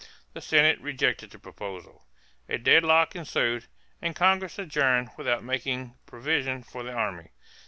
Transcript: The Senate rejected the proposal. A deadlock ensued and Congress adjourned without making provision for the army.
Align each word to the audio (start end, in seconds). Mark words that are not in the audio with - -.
The 0.33 0.41
Senate 0.41 0.81
rejected 0.81 1.29
the 1.29 1.37
proposal. 1.37 2.07
A 2.49 2.57
deadlock 2.57 3.15
ensued 3.15 3.67
and 4.01 4.15
Congress 4.15 4.57
adjourned 4.57 5.11
without 5.15 5.43
making 5.43 5.95
provision 6.07 6.63
for 6.63 6.81
the 6.81 6.91
army. 6.91 7.29